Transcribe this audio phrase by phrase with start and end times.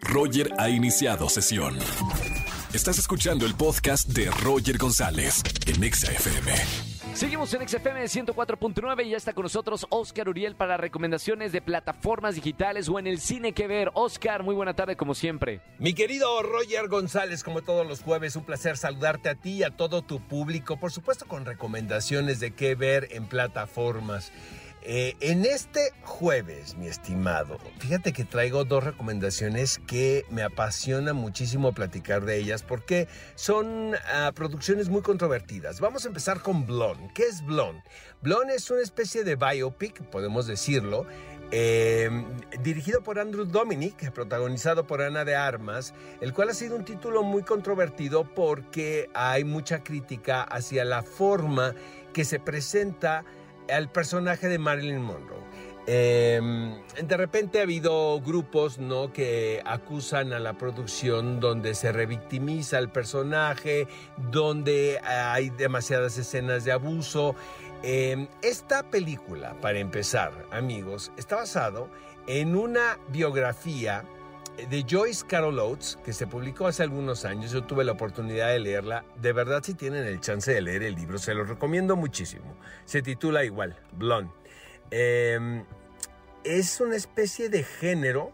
[0.00, 1.78] Roger ha iniciado sesión.
[2.72, 6.52] Estás escuchando el podcast de Roger González en Exa FM.
[7.14, 12.36] Seguimos en XFM 104.9 y ya está con nosotros Oscar Uriel para recomendaciones de plataformas
[12.36, 13.90] digitales o en el cine que ver.
[13.94, 15.60] Oscar, muy buena tarde como siempre.
[15.78, 19.76] Mi querido Roger González, como todos los jueves, un placer saludarte a ti y a
[19.76, 24.32] todo tu público, por supuesto con recomendaciones de qué ver en plataformas.
[24.82, 31.74] Eh, en este jueves, mi estimado, fíjate que traigo dos recomendaciones que me apasiona muchísimo
[31.74, 35.80] platicar de ellas porque son ah, producciones muy controvertidas.
[35.80, 37.10] Vamos a empezar con Blonde.
[37.14, 37.82] ¿Qué es Blonde?
[38.22, 41.06] Blonde es una especie de biopic, podemos decirlo,
[41.50, 42.24] em,
[42.62, 47.22] dirigido por Andrew Dominic, protagonizado por Ana de Armas, el cual ha sido un título
[47.22, 51.74] muy controvertido porque hay mucha crítica hacia la forma
[52.14, 53.26] que se presenta
[53.72, 55.40] al personaje de Marilyn Monroe.
[55.86, 59.12] Em, de repente ha habido grupos ¿no?
[59.12, 63.88] que acusan a la producción donde se revictimiza al personaje,
[64.30, 67.34] donde hay demasiadas escenas de abuso.
[67.82, 71.88] Em, esta película, para empezar, amigos, está basado
[72.26, 74.04] en una biografía
[74.68, 77.52] de Joyce Carol Oates, que se publicó hace algunos años.
[77.52, 79.04] Yo tuve la oportunidad de leerla.
[79.20, 82.56] De verdad, si tienen el chance de leer el libro, se lo recomiendo muchísimo.
[82.84, 84.32] Se titula igual, Blonde.
[84.90, 85.64] Em,
[86.44, 88.32] es una especie de género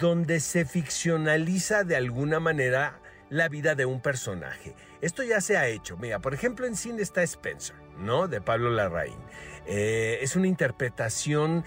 [0.00, 4.74] donde se ficcionaliza de alguna manera la vida de un personaje.
[5.00, 5.96] Esto ya se ha hecho.
[5.96, 8.28] Mira, por ejemplo, en cine está Spencer, ¿no?
[8.28, 9.18] De Pablo Larraín.
[9.66, 11.64] Eh, es una interpretación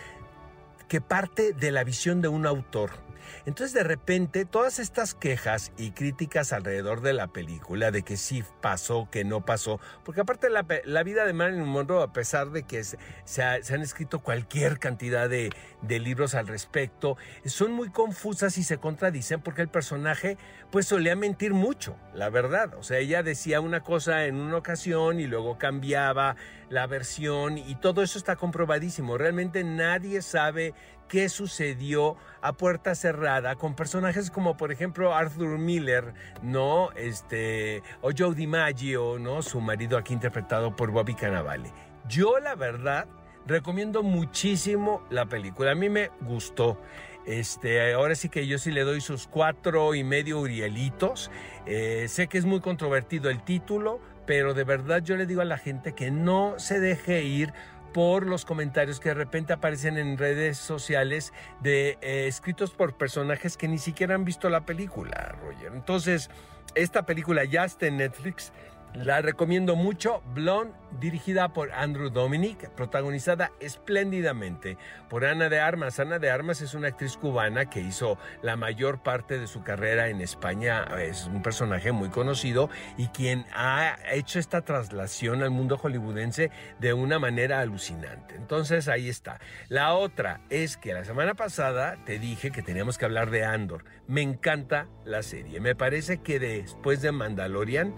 [0.87, 2.91] que parte de la visión de un autor
[3.45, 8.43] entonces de repente todas estas quejas y críticas alrededor de la película, de que sí
[8.61, 12.83] pasó, que no pasó, porque aparte la, vida de Marilyn Monroe, a pesar de que
[12.83, 18.77] se, han escrito cualquier cantidad de, de, libros al respecto, son muy confusas y se
[18.77, 20.37] contradicen porque el personaje
[20.71, 22.73] pues solía mentir mucho, la verdad.
[22.75, 26.35] O sea, ella decía una cosa en una ocasión y luego cambiaba
[26.69, 29.17] la versión y todo eso está comprobadísimo.
[29.17, 30.73] Realmente nadie sabe
[31.07, 36.91] qué sucedió a puerta cerrada con personajes como por ejemplo Arthur Miller, ¿no?
[36.93, 39.41] Este, o Joe DiMaggio, ¿no?
[39.41, 41.71] Su marido aquí interpretado por Bobby Cannavale.
[42.07, 43.07] Yo la verdad
[43.45, 45.71] recomiendo muchísimo la película.
[45.71, 46.79] A mí me gustó.
[47.25, 51.29] Este, ahora sí que yo sí le doy sus cuatro y medio urielitos.
[51.65, 55.45] Eh, sé que es muy controvertido el título, pero de verdad yo le digo a
[55.45, 57.53] la gente que no se deje ir
[57.93, 63.57] por los comentarios que de repente aparecen en redes sociales de eh, escritos por personajes
[63.57, 65.71] que ni siquiera han visto la película, Roger.
[65.73, 66.29] Entonces,
[66.75, 68.51] esta película ya está en Netflix.
[68.93, 70.21] La recomiendo mucho.
[70.33, 74.77] Blonde, dirigida por Andrew Dominic, protagonizada espléndidamente
[75.09, 75.99] por Ana de Armas.
[76.01, 80.09] Ana de Armas es una actriz cubana que hizo la mayor parte de su carrera
[80.09, 80.83] en España.
[80.99, 86.93] Es un personaje muy conocido y quien ha hecho esta traslación al mundo hollywoodense de
[86.93, 88.35] una manera alucinante.
[88.35, 89.39] Entonces ahí está.
[89.69, 93.85] La otra es que la semana pasada te dije que teníamos que hablar de Andor.
[94.07, 95.61] Me encanta la serie.
[95.61, 97.95] Me parece que después de Mandalorian,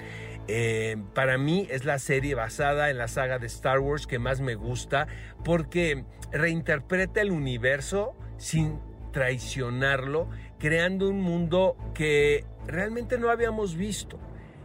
[0.47, 4.41] eh, para mí es la serie basada en la saga de Star Wars que más
[4.41, 5.07] me gusta
[5.45, 8.79] porque reinterpreta el universo sin
[9.11, 10.27] traicionarlo,
[10.59, 14.19] creando un mundo que realmente no habíamos visto.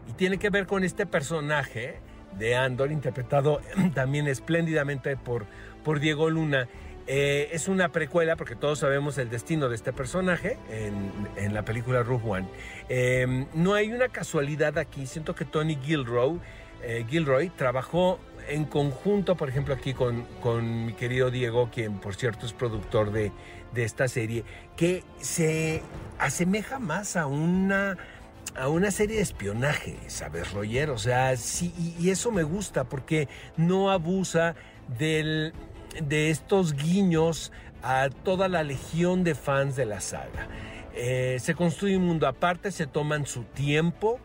[0.09, 2.01] Y tiene que ver con este personaje
[2.37, 3.61] de Andor, interpretado
[3.95, 5.47] también espléndidamente por,
[5.85, 6.69] por Diego Luna,
[7.11, 12.03] eh, es una precuela porque todos sabemos el destino de este personaje en, la película
[12.03, 12.49] Rogue One.
[12.91, 15.07] Em, no hay una casualidad aquí.
[15.07, 16.39] Siento que Tony Gilroy,
[16.83, 22.15] eh, Gilroy trabajó en conjunto, por ejemplo, aquí con, con, mi querido Diego, quien por
[22.15, 23.33] cierto es productor de,
[23.73, 24.45] de esta serie,
[24.77, 25.83] que se
[26.19, 27.97] asemeja más a una
[28.55, 30.91] a una serie de espionaje, ¿sabes, Roger?
[30.91, 34.57] O sea, sí, y eso me gusta porque no abusa
[34.99, 35.53] del,
[36.03, 40.49] de estos guiños a toda la legión de fans de la saga.
[40.95, 44.19] Eh, se construye un mundo aparte, se toman su tiempo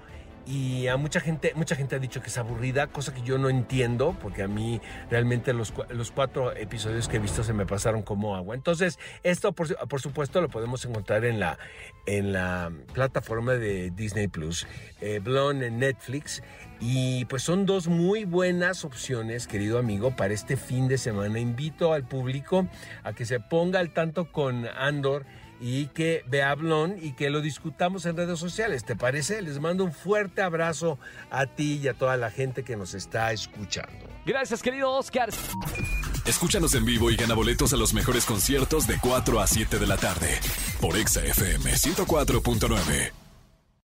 [0.46, 3.50] y a mucha gente, mucha gente ha dicho que es aburrida, cosa que yo no
[3.50, 8.02] entiendo, porque a mí realmente los, los cuatro episodios que he visto se me pasaron
[8.02, 8.54] como agua.
[8.56, 11.58] Entonces, esto por, por supuesto lo podemos encontrar en la,
[12.06, 14.68] en la plataforma de Disney Plus,
[15.02, 16.44] eh, Blonde en Netflix.
[16.82, 21.40] Y pues son dos muy buenas opciones, querido amigo, para este fin de semana.
[21.40, 22.68] Invito al público
[23.04, 25.26] a que se ponga al tanto con Andor
[25.60, 28.84] y que vea Blon y que lo discutamos en redes sociales.
[28.84, 29.42] ¿Te parece?
[29.42, 33.32] Les mando un fuerte abrazo a ti y a toda la gente que nos está
[33.32, 33.92] escuchando.
[34.26, 35.30] Gracias, querido Oscar.
[36.26, 39.88] Escúchanos en vivo y gana boletos a los mejores conciertos de 4 a 7 de
[39.88, 40.40] la tarde
[40.80, 43.23] por Exa FM 104.9.